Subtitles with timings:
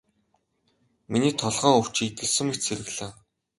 [1.11, 3.11] Миний толгойн өвчин эдгэрсэн мэт сэргэлэн.